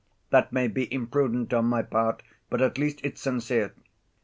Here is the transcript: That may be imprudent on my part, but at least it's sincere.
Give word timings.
That 0.31 0.51
may 0.51 0.67
be 0.67 0.91
imprudent 0.91 1.53
on 1.53 1.65
my 1.65 1.83
part, 1.83 2.23
but 2.49 2.59
at 2.59 2.79
least 2.79 3.01
it's 3.03 3.21
sincere. 3.21 3.71